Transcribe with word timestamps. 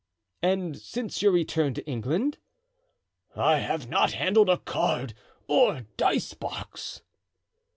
"And 0.41 0.79
since 0.79 1.21
your 1.21 1.31
return 1.31 1.75
to 1.75 1.85
England?" 1.85 2.39
"I 3.35 3.59
have 3.59 3.87
not 3.87 4.13
handled 4.13 4.49
a 4.49 4.57
card 4.57 5.13
or 5.47 5.81
dice 5.95 6.33
box." 6.33 7.03